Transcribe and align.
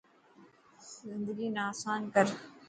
زندگي 0.99 1.47
نا 1.55 1.63
آسان 1.71 2.01
ڪر. 2.13 2.25